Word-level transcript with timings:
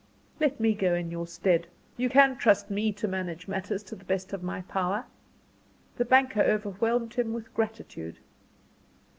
"Let 0.39 0.59
me 0.59 0.73
go 0.73 0.95
in 0.95 1.11
your 1.11 1.27
stead. 1.27 1.67
You 1.95 2.09
can 2.09 2.35
trust 2.35 2.71
me 2.71 2.91
to 2.93 3.07
manage 3.07 3.47
matters 3.47 3.83
to 3.83 3.95
the 3.95 4.03
best 4.03 4.33
of 4.33 4.41
my 4.41 4.61
power?" 4.61 5.05
The 5.97 6.05
banker 6.05 6.41
overwhelmed 6.41 7.13
him 7.13 7.33
with 7.33 7.53
gratitude. 7.53 8.17